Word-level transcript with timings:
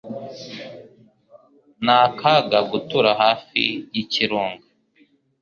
Ni 1.85 1.93
akaga 2.05 2.59
gutura 2.71 3.11
hafi 3.21 3.61
yikirunga. 3.93 4.65